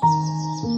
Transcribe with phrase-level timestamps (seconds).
[0.00, 0.77] 嗯。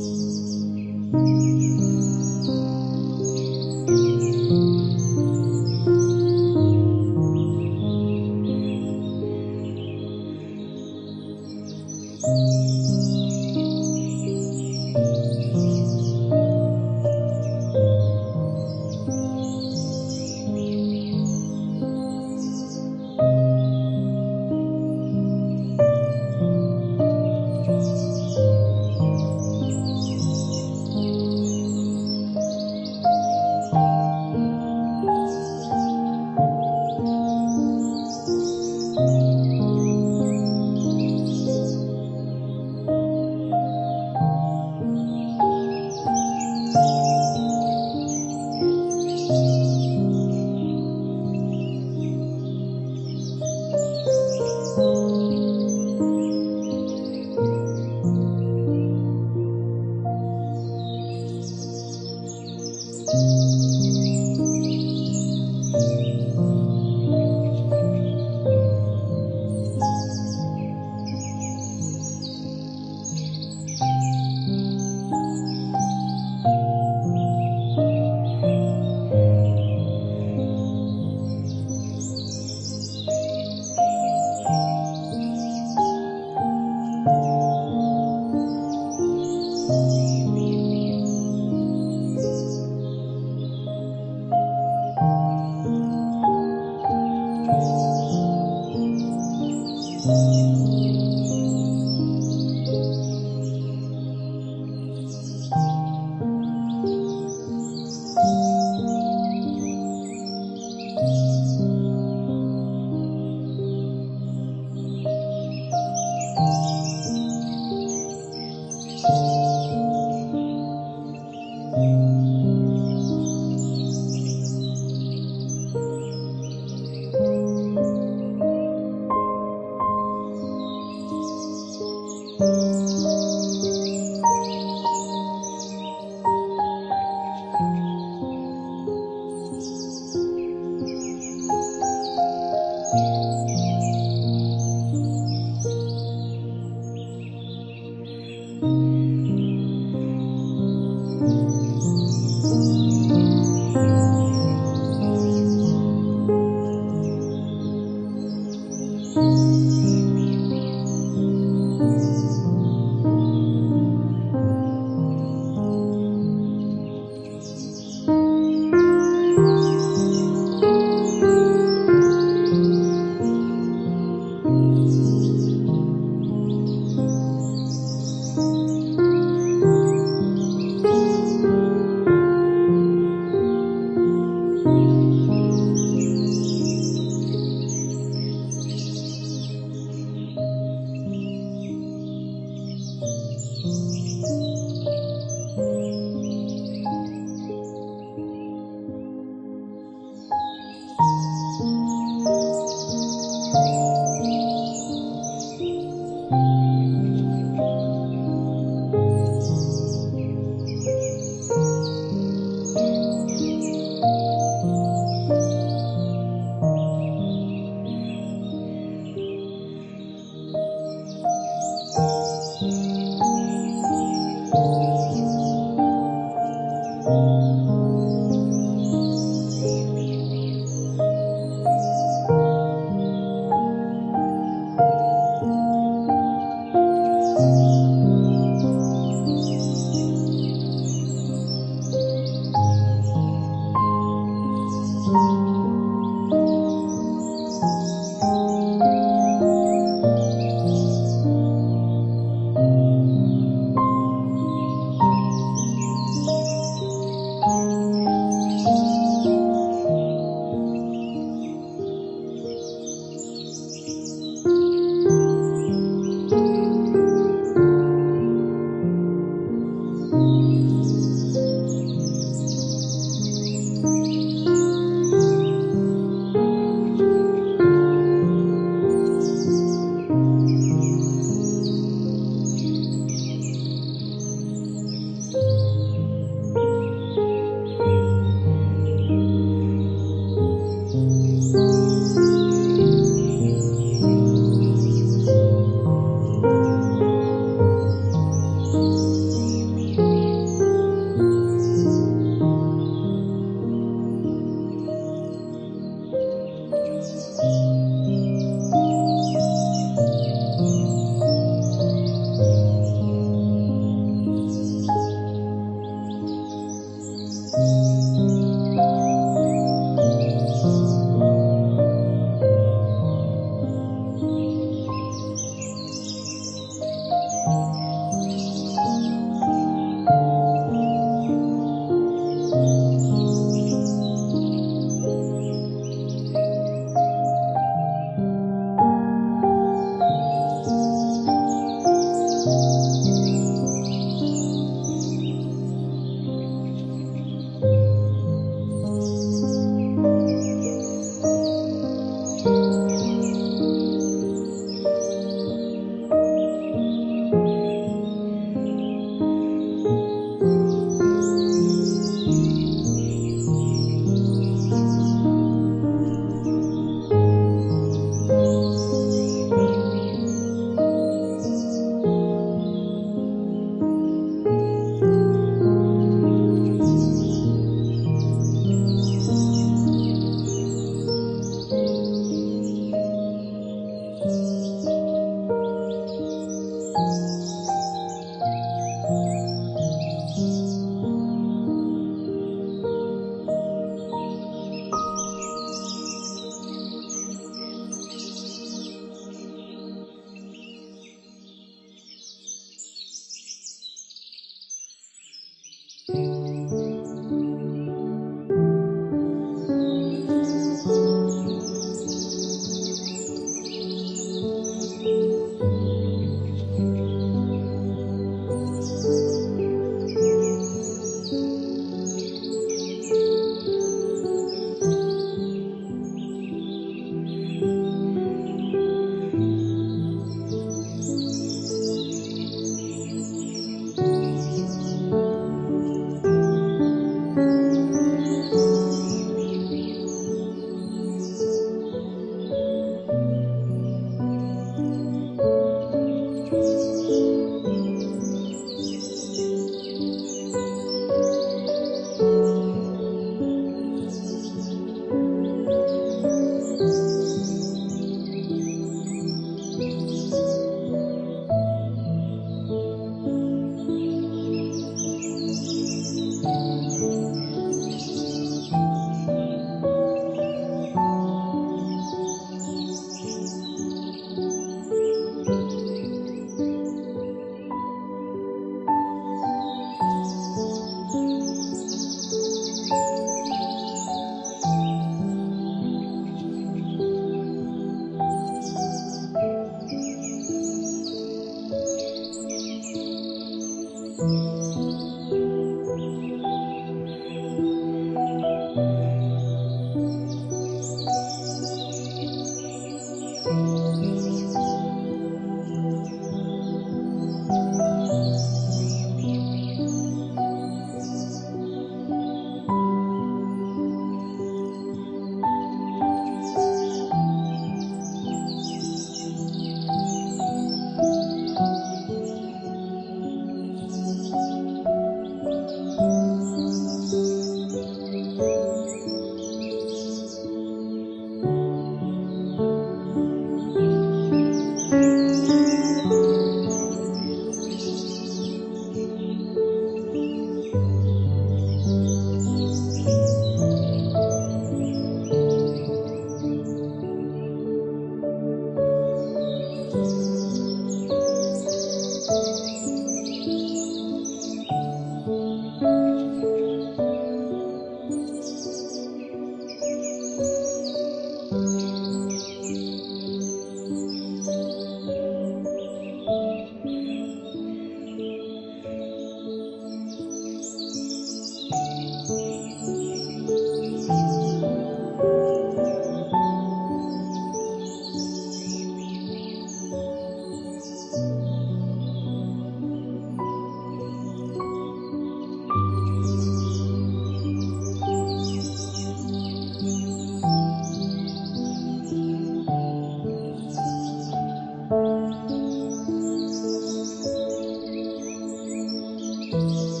[599.51, 600.00] 嗯。